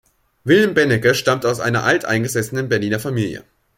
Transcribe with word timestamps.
Wilhelm 0.45 0.73
Benecke 0.73 1.13
stammte 1.13 1.47
aus 1.47 1.59
einer 1.59 1.83
alteingesessenen 1.83 2.69
Berliner 2.69 2.99
Familie. 2.99 3.43